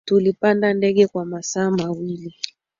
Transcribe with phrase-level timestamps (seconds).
[0.05, 2.35] Tulipanda ndege kwa masaa mawili